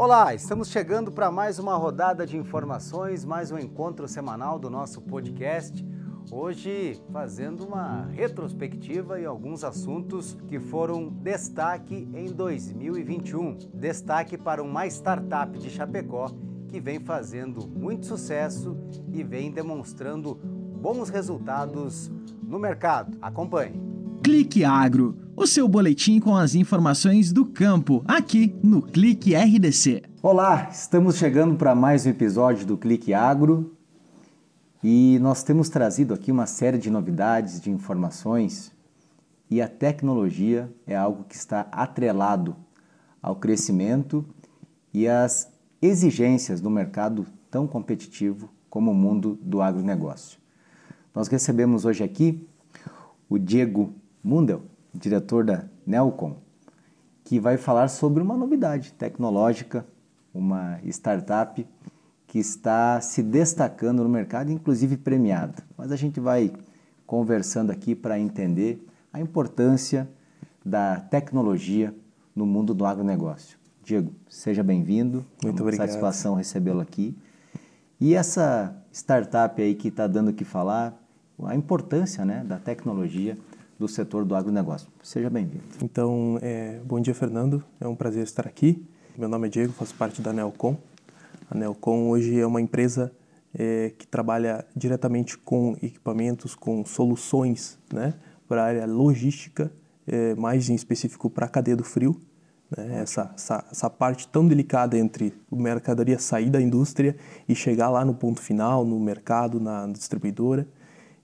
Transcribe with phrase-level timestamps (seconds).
[0.00, 5.00] Olá, estamos chegando para mais uma rodada de informações, mais um encontro semanal do nosso
[5.00, 5.84] podcast.
[6.30, 13.58] Hoje fazendo uma retrospectiva em alguns assuntos que foram destaque em 2021.
[13.74, 16.30] Destaque para uma startup de Chapecó
[16.68, 18.76] que vem fazendo muito sucesso
[19.12, 20.36] e vem demonstrando
[20.80, 22.08] bons resultados
[22.40, 23.18] no mercado.
[23.20, 23.82] Acompanhe.
[24.22, 30.02] Clique Agro, o seu boletim com as informações do campo, aqui no Clique RDC.
[30.20, 33.72] Olá, estamos chegando para mais um episódio do Clique Agro
[34.82, 38.72] e nós temos trazido aqui uma série de novidades, de informações
[39.48, 42.56] e a tecnologia é algo que está atrelado
[43.22, 44.26] ao crescimento
[44.92, 50.40] e às exigências do mercado tão competitivo como o mundo do agronegócio.
[51.14, 52.44] Nós recebemos hoje aqui
[53.28, 54.64] o Diego Mundel,
[54.94, 56.36] diretor da Nelcom,
[57.24, 59.86] que vai falar sobre uma novidade tecnológica,
[60.32, 61.66] uma startup
[62.26, 65.62] que está se destacando no mercado, inclusive premiada.
[65.76, 66.52] Mas a gente vai
[67.06, 70.08] conversando aqui para entender a importância
[70.64, 71.94] da tecnologia
[72.36, 73.58] no mundo do agronegócio.
[73.82, 75.24] Diego, seja bem-vindo.
[75.42, 75.88] Muito é obrigado.
[75.88, 77.16] Satisfação recebê-lo aqui.
[77.98, 80.94] E essa startup aí que está dando o que falar,
[81.44, 83.36] a importância né, da tecnologia
[83.78, 84.88] do setor do agronegócio.
[85.02, 85.62] Seja bem-vindo.
[85.82, 87.62] Então, é, bom dia, Fernando.
[87.80, 88.84] É um prazer estar aqui.
[89.16, 90.76] Meu nome é Diego, faço parte da Nelcom.
[91.48, 93.12] A Nelcom hoje é uma empresa
[93.54, 98.14] é, que trabalha diretamente com equipamentos, com soluções né,
[98.48, 99.72] para a área logística,
[100.06, 102.20] é, mais em específico para a cadeia do frio.
[102.76, 107.16] Né, essa, essa, essa parte tão delicada entre mercadoria sair da indústria
[107.48, 110.66] e chegar lá no ponto final, no mercado, na distribuidora.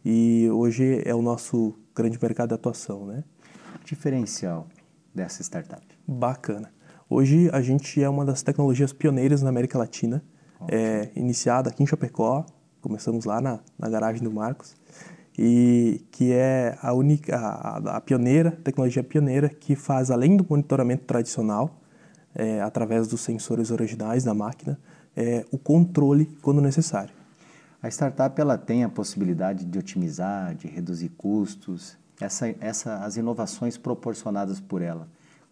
[0.04, 3.06] E hoje é o nosso grande mercado de atuação.
[3.06, 3.24] Né?
[3.84, 4.66] Diferencial
[5.14, 5.86] dessa startup?
[6.06, 6.72] Bacana.
[7.08, 10.24] Hoje a gente é uma das tecnologias pioneiras na América Latina,
[10.68, 12.44] é, iniciada aqui em Chapecó,
[12.80, 14.74] começamos lá na, na garagem do Marcos,
[15.38, 21.04] e que é a única, a, a pioneira, tecnologia pioneira que faz além do monitoramento
[21.04, 21.80] tradicional,
[22.34, 24.78] é, através dos sensores originais da máquina,
[25.16, 27.14] é, o controle quando necessário.
[27.84, 33.76] A startup ela tem a possibilidade de otimizar, de reduzir custos, essa, essa, as inovações
[33.76, 35.06] proporcionadas por ela.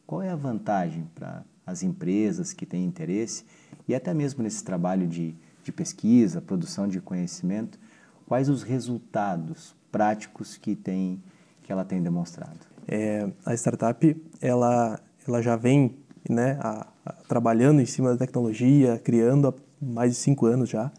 [0.06, 3.44] Qual é a vantagem para as empresas que têm interesse
[3.86, 7.78] e até mesmo nesse trabalho de, de pesquisa, produção de conhecimento,
[8.26, 11.22] quais os resultados práticos que, tem,
[11.62, 12.60] que ela tem demonstrado?
[12.88, 18.98] É, a startup ela, ela já vem né, a, a, trabalhando em cima da tecnologia,
[19.04, 19.54] criando há
[19.84, 20.90] mais de cinco anos já.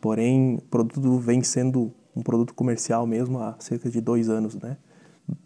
[0.00, 4.76] Porém, o produto vem sendo um produto comercial mesmo há cerca de dois anos, né?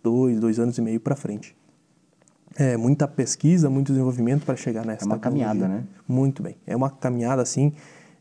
[0.03, 1.57] Dois, dois anos e meio para frente.
[2.57, 5.05] É muita pesquisa, muito desenvolvimento para chegar nessa.
[5.05, 5.85] É uma caminhada, né?
[6.07, 6.57] Muito bem.
[6.67, 7.73] É uma caminhada assim,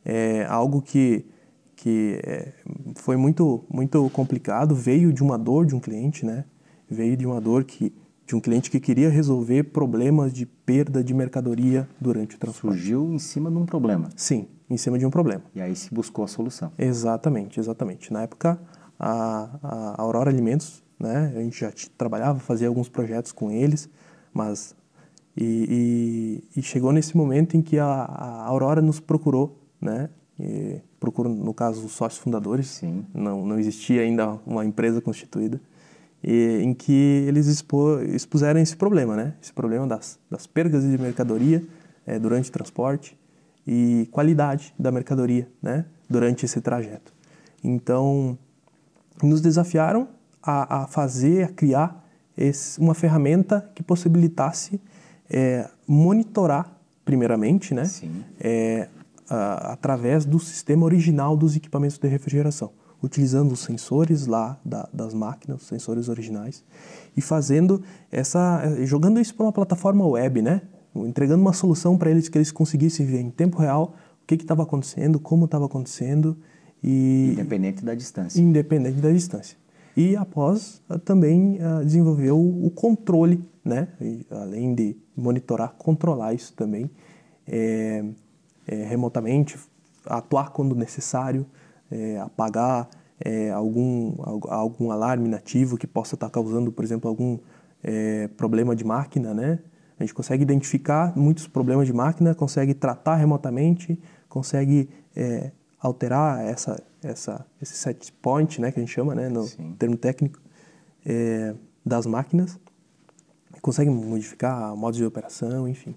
[0.03, 1.25] é algo que
[1.75, 2.53] que é,
[2.95, 4.73] foi muito muito complicado.
[4.73, 6.45] Veio de uma dor de um cliente, né?
[6.89, 7.93] Veio de uma dor que
[8.25, 12.77] de um cliente que queria resolver problemas de perda de mercadoria durante o transporte.
[12.77, 14.09] Surgiu em cima de um problema.
[14.15, 15.43] Sim, em cima de um problema.
[15.53, 16.71] E aí se buscou a solução.
[16.77, 18.13] Exatamente, exatamente.
[18.13, 18.59] Na época,
[18.99, 23.89] a, a Aurora Alimentos, né, a gente já trabalhava, fazia alguns projetos com eles,
[24.33, 24.75] mas
[25.35, 30.09] e, e, e chegou nesse momento em que a, a Aurora nos procurou, né,
[30.99, 32.67] procurou no caso os sócios fundadores.
[32.67, 33.05] Sim.
[33.13, 35.59] Não, não existia ainda uma empresa constituída.
[36.23, 39.33] E, em que eles expo, expuseram esse problema, né?
[39.41, 41.63] Esse problema das, das perdas de mercadoria
[42.05, 43.17] é, durante o transporte
[43.67, 45.85] e qualidade da mercadoria, né?
[46.09, 47.13] Durante esse trajeto.
[47.63, 48.37] Então,
[49.21, 50.07] nos desafiaram
[50.41, 52.03] a, a fazer, a criar
[52.37, 54.79] esse, uma ferramenta que possibilitasse
[55.29, 56.71] é, monitorar,
[57.03, 57.85] primeiramente, né?
[57.85, 58.23] Sim.
[58.39, 58.87] É,
[59.29, 62.71] a, através do sistema original dos equipamentos de refrigeração
[63.03, 66.63] utilizando os sensores lá da, das máquinas, os sensores originais,
[67.15, 70.61] e fazendo essa, jogando isso para uma plataforma web, né?
[70.95, 74.63] Entregando uma solução para eles que eles conseguissem ver em tempo real o que estava
[74.63, 76.37] acontecendo, como estava acontecendo
[76.81, 78.39] e independente da distância.
[78.39, 79.57] Independente da distância.
[79.95, 83.89] E após também uh, desenvolveu o controle, né?
[84.01, 86.89] E, além de monitorar, controlar isso também
[87.47, 88.03] é,
[88.67, 89.57] é, remotamente,
[90.05, 91.45] atuar quando necessário
[91.93, 92.89] é, apagar
[93.23, 94.15] é, algum,
[94.49, 97.37] algum alarme nativo que possa estar causando, por exemplo, algum
[97.83, 99.59] é, problema de máquina, né?
[99.99, 106.81] A gente consegue identificar muitos problemas de máquina, consegue tratar remotamente, consegue é, alterar essa,
[107.03, 109.75] essa, esse set point, né, que a gente chama, né, no Sim.
[109.77, 110.41] termo técnico,
[111.05, 111.53] é,
[111.85, 112.59] das máquinas,
[113.61, 115.95] consegue modificar modos de operação, enfim.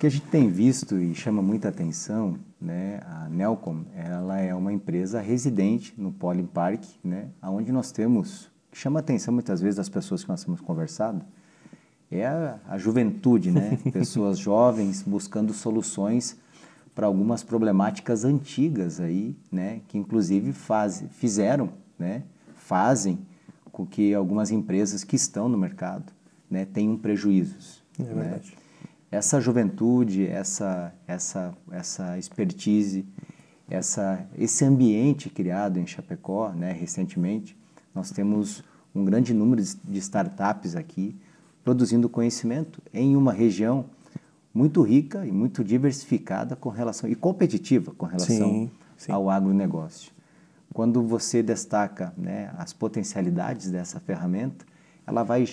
[0.00, 4.72] que a gente tem visto e chama muita atenção, né, a Nelcom, ela é uma
[4.72, 9.76] empresa residente no Poly Park, né, onde nós temos, que chama a atenção muitas vezes
[9.76, 11.22] das pessoas que nós temos conversado,
[12.10, 16.34] é a, a juventude, né, pessoas jovens buscando soluções
[16.94, 22.22] para algumas problemáticas antigas aí, né, que inclusive faz, fizeram, né,
[22.56, 23.18] fazem
[23.70, 26.10] com que algumas empresas que estão no mercado,
[26.50, 27.82] né, tenham prejuízos.
[27.98, 28.40] É né?
[29.10, 33.04] Essa juventude, essa, essa, essa expertise,
[33.68, 37.56] essa, esse ambiente criado em Chapecó, né, recentemente,
[37.94, 38.62] nós temos
[38.94, 41.16] um grande número de startups aqui
[41.64, 43.86] produzindo conhecimento em uma região
[44.52, 49.12] muito rica e muito diversificada com relação e competitiva com relação Sim, sim.
[49.12, 50.12] ao agronegócio.
[50.72, 54.64] Quando você destaca né, as potencialidades dessa ferramenta,
[55.10, 55.44] ela vai,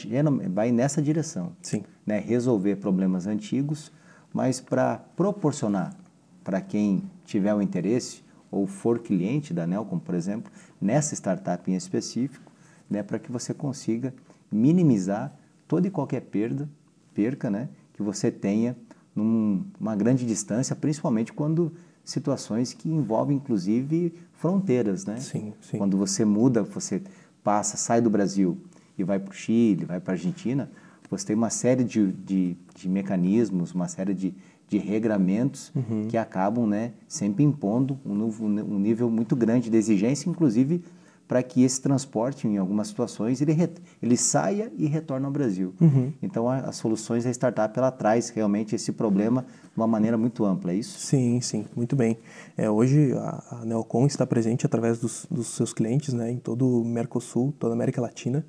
[0.53, 1.83] vai nessa direção Sim.
[2.05, 3.91] né, resolver problemas antigos,
[4.33, 5.95] mas para proporcionar
[6.43, 11.75] para quem tiver o interesse ou for cliente da Nelcom, por exemplo, nessa startup em
[11.75, 12.51] específico,
[12.89, 14.13] né, para que você consiga
[14.49, 15.35] minimizar
[15.67, 16.69] toda e qualquer perda,
[17.13, 18.77] perca, né, que você tenha
[19.13, 21.73] numa grande distância, principalmente quando
[22.05, 25.17] situações que envolvem inclusive fronteiras, né?
[25.17, 25.77] Sim, sim.
[25.77, 27.01] Quando você muda, você
[27.43, 28.57] passa, sai do Brasil
[28.97, 30.69] e vai para o Chile, vai para a Argentina,
[31.09, 34.33] você tem uma série de, de, de mecanismos, uma série de,
[34.67, 36.07] de regramentos Uhum.
[36.09, 40.83] que acabam né, sempre impondo um, novo- um nível muito grande de exigência, inclusive
[41.27, 43.53] para que esse transporte, em algumas situações, ele,
[44.01, 45.73] ele saia e retorne ao Brasil.
[45.81, 46.13] Uhum.
[46.23, 50.45] Então, a- as soluções da startup, ela traz realmente esse problema de uma maneira muito
[50.45, 50.97] ampla, é isso?
[50.99, 52.17] Sim, sim, muito bem.
[52.57, 56.81] É, hoje a, a Neocom está presente através dos, dos seus clientes né, em todo
[56.81, 58.45] o Mercosul, toda a América Latina.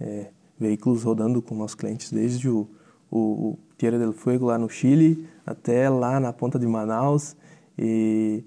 [0.00, 2.68] É, veículos rodando com nossos clientes desde o,
[3.10, 7.36] o, o Tierra del Fuego lá no Chile até lá na ponta de Manaus.
[7.78, 8.44] E,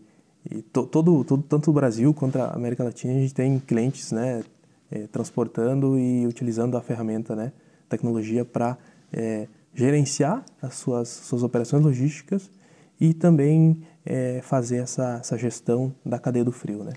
[0.49, 4.11] e to, todo, todo, tanto o Brasil quanto a América Latina, a gente tem clientes
[4.11, 4.43] né,
[4.91, 7.51] é, transportando e utilizando a ferramenta, né,
[7.87, 8.77] tecnologia para
[9.13, 12.49] é, gerenciar as suas, suas operações logísticas
[12.99, 16.93] e também é, fazer essa, essa gestão da cadeia do frio, né?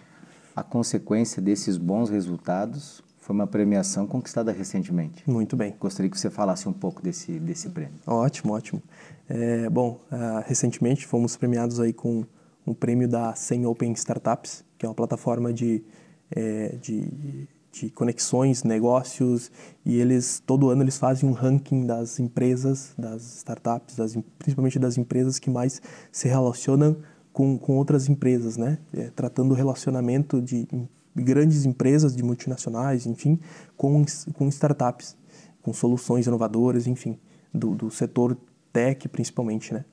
[0.55, 5.23] A consequência desses bons resultados foi uma premiação conquistada recentemente.
[5.31, 5.77] Muito bem.
[5.79, 7.95] Gostaria que você falasse um pouco desse, desse prêmio.
[8.05, 8.83] Ótimo, ótimo.
[9.29, 12.25] É, bom, ah, recentemente fomos premiados aí com
[12.67, 15.85] um prêmio da 100 Open Startups, que é uma plataforma de,
[16.33, 19.53] é, de, de conexões, negócios,
[19.87, 24.99] e eles, todo ano, eles fazem um ranking das empresas, das startups, das, principalmente das
[24.99, 25.81] empresas que mais
[26.11, 26.97] se relacionam
[27.33, 28.79] com, com outras empresas, né?
[28.93, 30.67] É, tratando o relacionamento de
[31.15, 33.39] grandes empresas, de multinacionais, enfim,
[33.77, 34.05] com,
[34.35, 35.17] com startups,
[35.63, 37.19] com soluções inovadoras, enfim,
[37.53, 38.37] do, do setor
[38.73, 39.85] tech principalmente, né?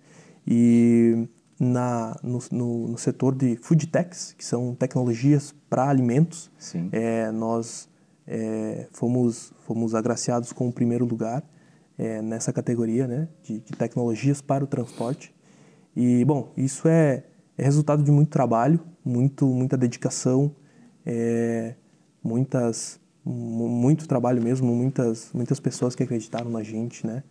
[0.47, 1.27] E
[1.59, 6.89] na, no, no, no setor de food techs, que são tecnologias para alimentos, Sim.
[6.91, 7.89] é, nós
[8.25, 11.43] é, fomos, fomos agraciados com o primeiro lugar
[11.97, 15.35] é, nessa categoria né, de, de tecnologias para o transporte.
[15.95, 17.25] E, bom, isso é,
[17.57, 20.55] é resultado de muito trabalho, muito, muita dedicação,
[21.05, 21.75] é,
[22.23, 27.23] muitas, mu- muito trabalho mesmo, muitas, muitas pessoas que acreditaram na gente, né?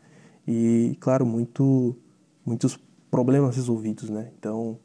[0.46, 1.96] E, claro, muito,
[2.44, 2.78] muitos
[3.10, 4.30] problemas resolvidos, né?
[4.38, 4.78] Então,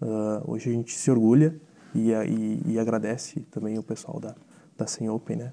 [0.00, 1.54] ah, hoje a gente se orgulha
[1.94, 4.34] e, e, e agradece também o pessoal da,
[4.76, 5.52] da Sem Open, né?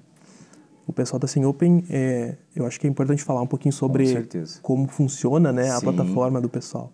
[0.86, 4.06] O pessoal da Sem Open, é, eu acho que é importante falar um pouquinho sobre
[4.06, 4.58] certeza.
[4.62, 5.84] como funciona né, a Sim.
[5.84, 6.92] plataforma do pessoal.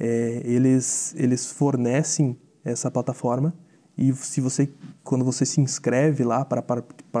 [0.00, 3.54] É, eles, eles fornecem essa plataforma
[3.98, 4.70] e se você,
[5.02, 6.62] quando você se inscreve lá para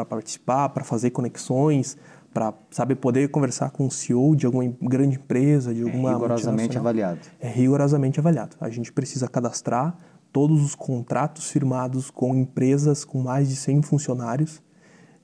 [0.04, 1.96] participar, para fazer conexões,
[2.32, 6.78] para saber poder conversar com o CEO de alguma grande empresa, de É alguma rigorosamente
[6.78, 7.20] multinacional, avaliado.
[7.40, 8.56] é rigorosamente avaliado.
[8.60, 9.96] A gente precisa cadastrar
[10.32, 14.62] todos os contratos firmados com empresas com mais de 100 funcionários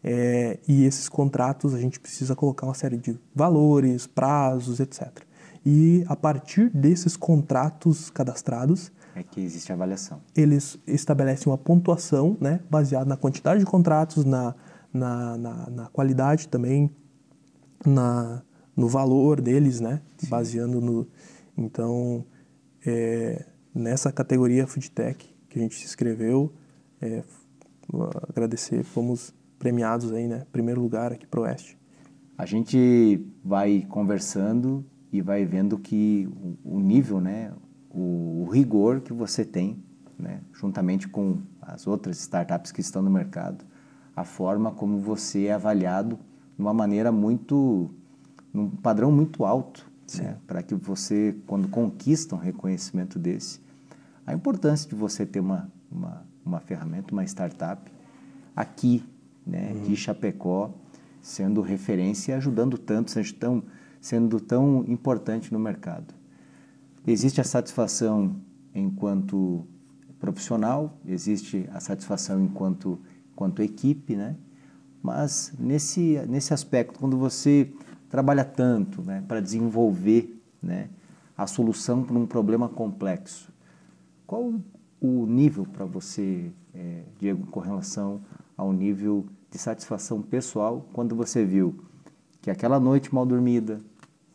[0.03, 5.09] é, e esses contratos a gente precisa colocar uma série de valores, prazos, etc.
[5.65, 10.21] E a partir desses contratos cadastrados, É que existe avaliação.
[10.37, 14.55] eles estabelecem uma pontuação, né, baseada na quantidade de contratos, na,
[14.93, 16.91] na, na, na qualidade também,
[17.87, 18.43] na,
[18.77, 21.07] no valor deles, né, baseando no...
[21.57, 22.25] Então,
[22.85, 26.53] é, nessa categoria Food Tech que a gente se inscreveu,
[27.01, 27.23] é,
[28.29, 31.79] agradecer, fomos premiados aí, né, primeiro lugar aqui pro Oeste.
[32.37, 36.29] A gente vai conversando e vai vendo que
[36.65, 37.53] o, o nível, né,
[37.95, 39.83] o, o rigor que você tem,
[40.19, 43.65] né, juntamente com as outras startups que estão no mercado,
[44.17, 46.19] a forma como você é avaliado
[46.57, 47.91] de uma maneira muito,
[48.53, 50.37] num padrão muito alto, né?
[50.47, 53.61] para que você, quando conquista um reconhecimento desse,
[54.27, 57.91] a importância de você ter uma, uma, uma ferramenta, uma startup
[58.55, 59.05] aqui,
[59.47, 59.83] né, uhum.
[59.83, 60.73] de Chapecó,
[61.21, 63.63] sendo referência e ajudando tanto, sendo tão,
[64.01, 66.15] sendo tão importante no mercado.
[67.07, 68.37] Existe a satisfação
[68.75, 69.67] enquanto
[70.19, 72.99] profissional, existe a satisfação enquanto,
[73.33, 74.37] enquanto equipe, né?
[75.03, 77.71] Mas nesse, nesse aspecto, quando você
[78.09, 80.89] trabalha tanto né, para desenvolver né,
[81.37, 83.53] a solução para um problema complexo,
[84.27, 84.55] qual
[85.01, 88.23] o nível para você, é, Diego, com relação
[88.57, 91.85] ao nível de satisfação pessoal quando você viu
[92.41, 93.81] que aquela noite mal dormida,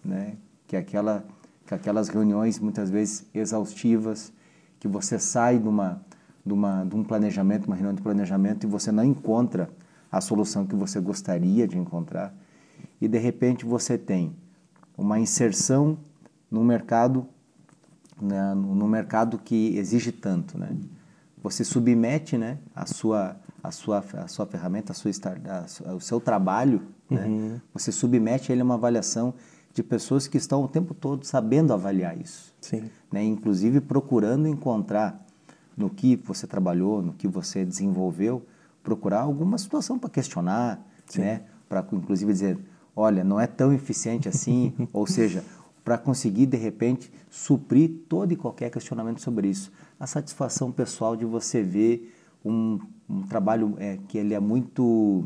[0.06, 1.26] né, que, aquela,
[1.70, 4.34] que aquelas reuniões muitas vezes exaustivas,
[4.80, 6.02] que você sai de, uma,
[6.44, 9.70] de, uma, de um planejamento, uma reunião de planejamento e você não encontra
[10.12, 12.34] a solução que você gostaria de encontrar
[13.00, 14.36] e de repente você tem
[14.98, 16.00] uma inserção
[16.50, 17.28] no mercado
[18.20, 20.76] né, no mercado que exige tanto, né?
[21.42, 25.12] Você submete, né, a sua a sua a sua ferramenta, a sua
[25.86, 27.26] a, o seu trabalho, né?
[27.26, 27.50] uhum.
[27.50, 27.62] né?
[27.74, 29.36] Você submete ele a uma avaliação
[29.74, 32.90] de pessoas que estão o tempo todo sabendo avaliar isso, Sim.
[33.12, 33.24] né?
[33.24, 35.26] Inclusive procurando encontrar
[35.78, 38.46] no que você trabalhou, no que você desenvolveu,
[38.84, 41.22] procurar alguma situação para questionar, Sim.
[41.22, 41.42] né?
[41.68, 42.60] Para inclusive dizer,
[42.96, 45.44] olha, não é tão eficiente assim, ou seja,
[45.84, 49.72] para conseguir de repente suprir todo e qualquer questionamento sobre isso.
[50.00, 55.26] A satisfação pessoal de você ver um, um trabalho é, que ele é muito,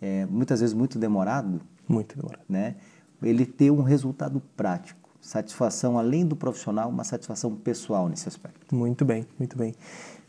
[0.00, 2.76] é, muitas vezes muito demorado, muito demorado, né?
[3.22, 8.74] Ele ter um resultado prático, satisfação além do profissional, uma satisfação pessoal nesse aspecto.
[8.74, 9.74] Muito bem, muito bem.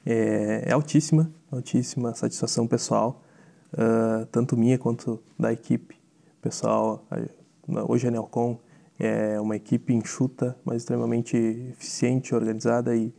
[0.06, 3.22] É, é altíssima, altíssima satisfação pessoal,
[3.74, 5.98] uh, tanto minha quanto da equipe.
[6.42, 7.06] Pessoal,
[7.88, 8.58] hoje a Nelcom
[9.00, 13.14] é uma equipe enxuta, mas extremamente eficiente, organizada e,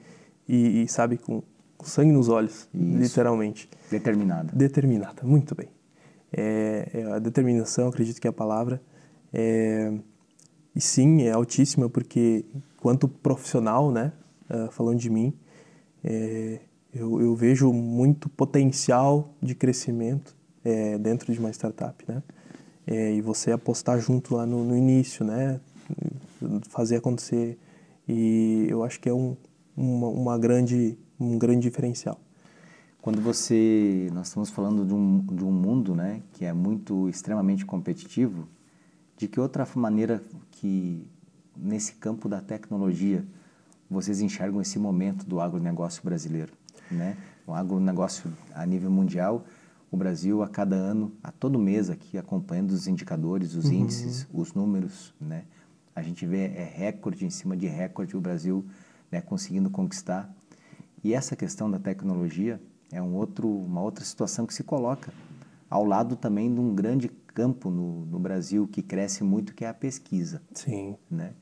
[0.47, 1.43] e, e sabe, com,
[1.77, 2.99] com, sangue nos olhos, Isso.
[2.99, 3.69] literalmente.
[3.91, 4.51] Determinada.
[4.55, 5.69] Determinada, muito bem.
[6.33, 8.81] É, é, a determinação, acredito que é a palavra.
[9.33, 9.93] É,
[10.75, 12.45] e sim, é altíssima porque,
[12.79, 14.13] quanto profissional, né,
[14.49, 15.33] uh, falando de mim,
[16.03, 16.61] é,
[16.93, 22.23] eu, eu, vejo muito potencial de crescimento é, dentro de uma startup, né?
[22.87, 25.61] É, e você apostar junto lá no, no, início, né?
[26.69, 27.59] Fazer acontecer.
[28.09, 29.37] E eu acho que é um,
[29.77, 32.19] uma, uma grande, um grande diferencial.
[33.01, 37.65] Quando você, nós estamos falando de um, de um mundo, né, que é muito extremamente
[37.65, 38.47] competitivo,
[39.21, 41.07] de que outra maneira que
[41.57, 43.25] nesse campo da tecnologia
[43.89, 46.53] vocês enxergam esse momento do agronegócio brasileiro?
[46.91, 47.17] né?
[47.47, 49.45] O agronegócio a nível mundial,
[49.91, 53.73] o Brasil a cada ano, a todo mês aqui, acompanhando os indicadores, os uhum.
[53.73, 55.45] índices, os números, né?
[55.95, 58.65] A gente vê é recorde em cima de recorde o Brasil
[59.11, 60.33] né, conseguindo conquistar.
[61.03, 62.61] E essa questão da tecnologia
[62.93, 65.13] é um outro, uma outra situação que se coloca
[65.71, 69.69] ao lado também de um grande campo no, no Brasil que cresce muito, que é
[69.69, 70.43] a pesquisa.
[70.53, 70.97] Sim.
[71.09, 71.33] Né?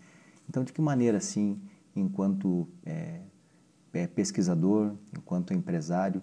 [0.48, 1.58] Então, de que maneira, assim,
[1.96, 3.20] enquanto é,
[3.92, 6.22] é, pesquisador, enquanto empresário,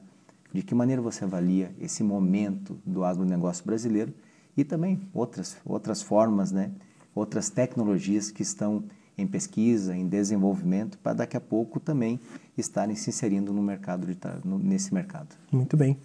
[0.54, 4.14] de que maneira você avalia esse momento do agronegócio brasileiro
[4.56, 6.72] e também outras, outras formas, né,
[7.14, 8.86] outras tecnologias que estão
[9.18, 12.20] em pesquisa, em desenvolvimento, para daqui a pouco também
[12.58, 15.36] estarem se inserindo no mercado de, no, nesse mercado.
[15.52, 15.98] Muito bem.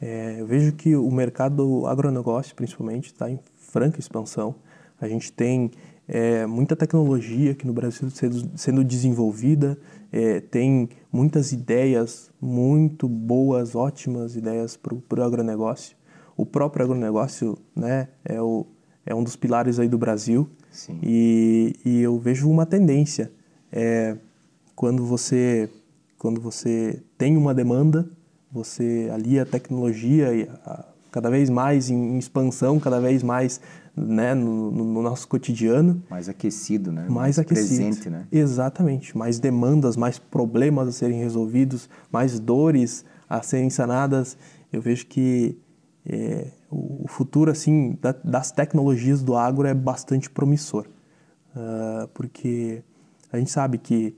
[0.00, 4.54] É, eu vejo que o mercado agronegócio, principalmente, está em franca expansão.
[5.00, 5.70] A gente tem
[6.06, 9.78] é, muita tecnologia aqui no Brasil sendo, sendo desenvolvida,
[10.12, 15.96] é, tem muitas ideias muito boas, ótimas ideias para o agronegócio.
[16.36, 18.66] O próprio agronegócio né, é, o,
[19.06, 20.98] é um dos pilares aí do Brasil Sim.
[21.02, 23.30] E, e eu vejo uma tendência.
[23.70, 24.16] É,
[24.74, 25.70] quando, você,
[26.18, 28.10] quando você tem uma demanda,
[28.54, 30.48] você alia a tecnologia e
[31.10, 33.60] cada vez mais em, expansão, cada vez mais
[33.96, 36.00] né, no, no, nosso cotidiano.
[36.08, 37.02] Mais aquecido, né?
[37.02, 37.82] Mais, mais aquecido.
[37.82, 38.26] presente, né?
[38.30, 39.18] Exatamente.
[39.18, 44.38] Mais demandas, mais problemas a serem resolvidos, mais dores a serem sanadas.
[44.72, 45.58] Eu vejo que
[46.06, 50.86] é, o futuro assim da, das tecnologias do agro é bastante promissor.
[51.56, 52.82] Uh, porque
[53.32, 54.16] a gente sabe que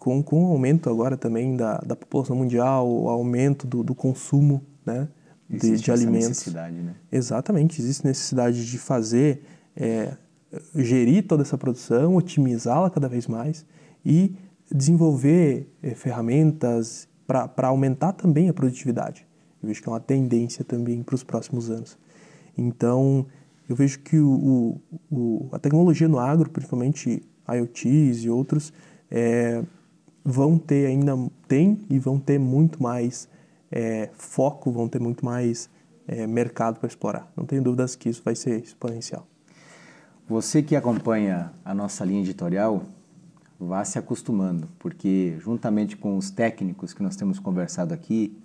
[0.00, 4.62] com, com o aumento agora também da, da população mundial, o aumento do, do consumo,
[4.84, 5.06] né?
[5.46, 6.28] de, de alimentos.
[6.28, 6.94] necessidade, né?
[7.12, 9.42] Exatamente, existe necessidade de fazer,
[9.76, 10.16] é,
[10.74, 13.66] gerir toda essa produção, otimizá-la cada vez mais
[14.02, 14.34] e
[14.74, 19.26] desenvolver é, ferramentas para aumentar também a produtividade.
[19.62, 21.98] Eu vejo que é uma tendência também para os próximos anos.
[22.56, 23.26] Então,
[23.68, 24.80] eu vejo que o,
[25.10, 28.72] o, a tecnologia no agro, principalmente IoTs e outros,
[29.10, 29.62] é,
[30.24, 31.12] vão ter ainda,
[31.48, 33.28] tem e vão ter muito mais
[33.70, 35.70] é, foco, vão ter muito mais
[36.06, 37.30] é, mercado para explorar.
[37.36, 39.26] Não tenho dúvidas que isso vai ser exponencial.
[40.28, 42.84] Você que acompanha a nossa linha editorial,
[43.58, 48.36] vá se acostumando, porque juntamente com os técnicos que nós temos conversado aqui,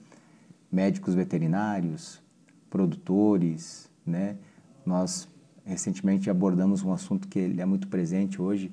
[0.71, 2.21] médicos veterinários,
[2.69, 4.35] produtores, né,
[4.85, 5.27] nós
[5.63, 8.71] recentemente abordamos um assunto que ele é muito presente hoje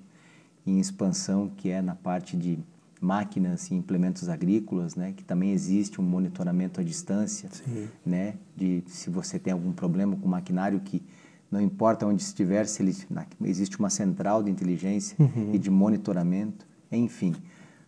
[0.66, 2.58] em expansão, que é na parte de
[3.02, 7.88] máquinas e implementos agrícolas, né, que também existe um monitoramento à distância, Sim.
[8.06, 11.02] né, de se você tem algum problema com o maquinário que
[11.50, 12.96] não importa onde estiver, se ele,
[13.44, 15.50] existe uma central de inteligência uhum.
[15.52, 17.34] e de monitoramento, enfim,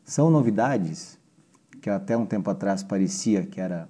[0.05, 1.19] são novidades
[1.81, 3.89] que até um tempo atrás parecia que era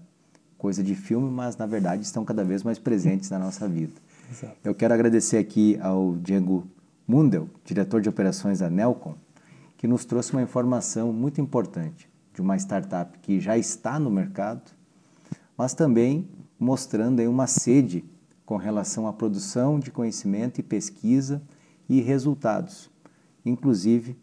[0.59, 3.95] coisa de filme, mas na verdade estão cada vez mais presentes na nossa vida.
[4.31, 4.57] Exato.
[4.63, 6.67] Eu quero agradecer aqui ao Diego
[7.07, 9.15] Mundel, diretor de operações da Nelcom,
[9.85, 14.63] que nos trouxe uma informação muito importante de uma startup que já está no mercado,
[15.59, 16.27] mas também
[16.59, 18.03] mostrando aí uma sede
[18.47, 21.43] com relação à produção de conhecimento e pesquisa
[21.87, 22.91] e resultados,
[23.45, 24.17] inclusive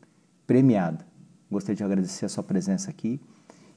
[0.47, 1.05] premiada.
[1.51, 3.21] Gostaria de agradecer a sua presença aqui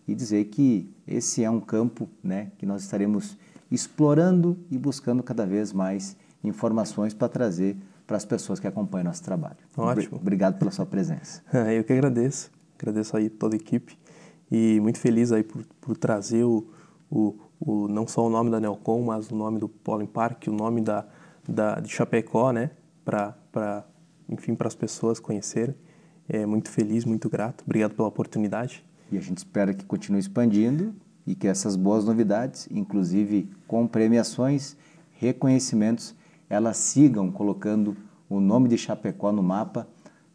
[0.08, 3.36] e dizer que esse é um campo né, que nós estaremos
[3.70, 7.76] explorando e buscando cada vez mais informações para trazer
[8.06, 9.56] para as pessoas que acompanham nosso trabalho.
[9.76, 10.18] Ótimo.
[10.18, 11.42] Obrigado pela sua presença.
[11.72, 12.50] Eu que agradeço.
[12.78, 13.98] Agradeço aí toda a equipe
[14.50, 16.66] e muito feliz aí por, por trazer o,
[17.10, 20.52] o, o, não só o nome da Nelcom, mas o nome do Pollen Park, o
[20.52, 21.06] nome da,
[21.48, 22.70] da, de Chapecó, né?
[23.04, 23.84] Para,
[24.28, 25.74] enfim, para as pessoas conhecerem.
[26.28, 27.62] É muito feliz, muito grato.
[27.64, 28.84] Obrigado pela oportunidade.
[29.10, 30.94] E a gente espera que continue expandindo
[31.26, 34.76] e que essas boas novidades, inclusive com premiações,
[35.12, 36.14] reconhecimentos,
[36.48, 37.96] elas sigam colocando
[38.28, 39.86] o nome de Chapecó no mapa,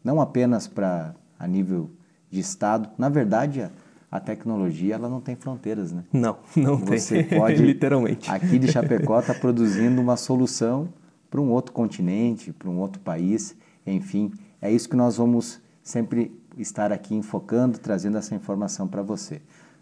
[0.02, 1.90] não apenas para a nível
[2.30, 3.70] de estado, na verdade a,
[4.10, 6.04] a, tecnologia ela não tem fronteiras, né?
[6.12, 7.38] Não, não Você tem.
[7.40, 8.30] pode literalmente.
[8.30, 10.88] Aqui de Chapecó está produzindo uma solução
[11.28, 16.32] para um outro continente, para um outro país, enfim, é isso que nós vamos sempre
[16.58, 19.40] estar aqui enfocando, trazendo essa informação para você.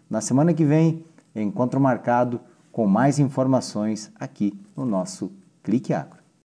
[0.09, 1.03] Na semana que vem,
[1.35, 2.39] encontro marcado
[2.71, 5.31] com mais informações aqui no nosso
[5.63, 6.18] Clique Agro.